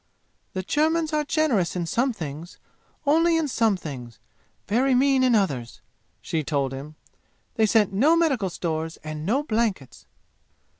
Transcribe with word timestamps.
"The 0.53 0.63
Germans 0.63 1.13
are 1.13 1.23
generous 1.23 1.75
in 1.75 1.85
some 1.85 2.11
things 2.11 2.57
only 3.05 3.37
in 3.37 3.47
some 3.47 3.77
things 3.77 4.17
very 4.67 4.95
mean 4.95 5.23
in 5.23 5.35
others!" 5.35 5.79
she 6.23 6.43
told 6.43 6.73
him. 6.73 6.95
"They 7.53 7.67
sent 7.67 7.93
no 7.93 8.15
medical 8.15 8.49
stores, 8.49 8.97
and 9.03 9.27
no 9.27 9.43
blankets!" 9.43 10.07